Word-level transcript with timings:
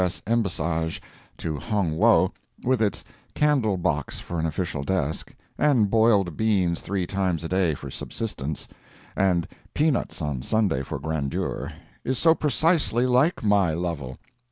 S. 0.03 0.19
embassage 0.25 0.99
to 1.37 1.59
Hong 1.59 1.95
Wo, 1.95 2.31
with 2.63 2.81
its 2.81 3.03
candle 3.35 3.77
box 3.77 4.17
for 4.19 4.39
an 4.39 4.47
official 4.47 4.81
desk, 4.81 5.35
and 5.59 5.91
boiled 5.91 6.35
beans 6.35 6.81
three 6.81 7.05
times 7.05 7.43
a 7.43 7.47
day 7.47 7.75
for 7.75 7.91
subsistence, 7.91 8.67
and 9.15 9.47
peanuts 9.75 10.19
on 10.19 10.41
Sunday 10.41 10.81
for 10.81 10.97
grandeur, 10.97 11.71
is 12.03 12.17
so 12.17 12.33
precisely 12.33 13.05
like 13.05 13.43
my 13.43 13.75
Lovel! 13.75 14.17